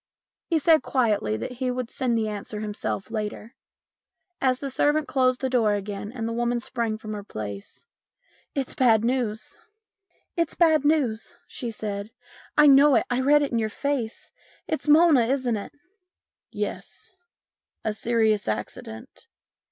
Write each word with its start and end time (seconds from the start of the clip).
He 0.47 0.57
said 0.57 0.81
quietly 0.81 1.37
that 1.37 1.51
he 1.51 1.69
would 1.69 1.91
send 1.91 2.17
the 2.17 2.27
answer 2.27 2.59
himself 2.59 3.11
later. 3.11 3.53
As 4.41 4.57
the 4.57 4.71
servant 4.71 5.07
closed 5.07 5.41
the 5.41 5.47
door 5.47 5.75
again 5.75 6.09
the 6.25 6.33
woman 6.33 6.59
sprang 6.59 6.97
from 6.97 7.13
her 7.13 7.23
place." 7.23 7.85
It's 8.59 8.73
bad 8.73 9.05
news," 9.05 9.59
she 11.45 11.69
said." 11.69 12.09
I 12.57 12.65
know 12.65 12.95
it 12.95 13.05
I 13.11 13.21
read 13.21 13.43
it 13.43 13.51
in 13.51 13.59
your 13.59 13.69
face. 13.69 14.31
It's 14.67 14.87
Mona, 14.87 15.27
isn't 15.27 15.55
it?"" 15.55 15.73
Yes. 16.51 17.13
A 17.85 17.93
serious 17.93 18.47
accident. 18.47 19.27